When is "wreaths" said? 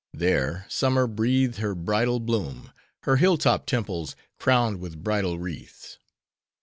5.37-5.99